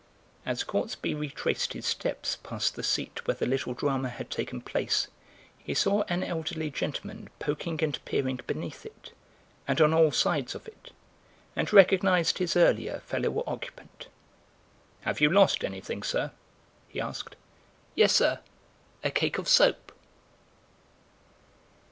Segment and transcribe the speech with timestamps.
[0.47, 5.07] As Gortsby retraced his steps past the seat where the little drama had taken place
[5.59, 9.11] he saw an elderly gentleman poking and peering beneath it
[9.67, 10.89] and on all sides of it,
[11.55, 14.07] and recognised his earlier fellow occupant.
[15.01, 16.31] "Have you lost anything, sir?"
[16.89, 17.35] he asked.
[17.93, 18.39] "Yes, sir,
[19.03, 19.91] a cake of soap."